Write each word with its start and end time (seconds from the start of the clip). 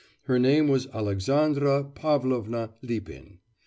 Her 0.23 0.39
name 0.39 0.67
was 0.67 0.87
Alexandra 0.87 1.83
Pavlovna 1.83 2.73
Lipin. 2.81 3.37